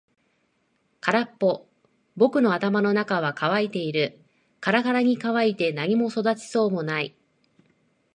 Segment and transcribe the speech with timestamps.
[0.99, 1.67] 空っぽ。
[2.17, 4.17] 僕の頭の中は乾いている。
[4.59, 7.13] からからに乾いて何も育ちそうもない。